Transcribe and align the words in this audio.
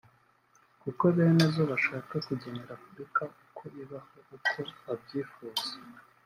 kuko 0.81 1.03
bene 1.15 1.45
zo 1.55 1.63
bashaka 1.71 2.13
kugenera 2.27 2.71
Afurika 2.77 3.21
uko 3.45 3.63
ibaho 3.81 4.17
uko 4.35 4.59
babyifuza 4.85 5.67